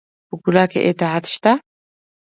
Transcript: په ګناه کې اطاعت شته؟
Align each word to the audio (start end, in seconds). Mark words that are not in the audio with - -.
په 0.27 0.35
ګناه 0.43 0.67
کې 0.71 0.79
اطاعت 0.89 1.25
شته؟ 1.33 1.51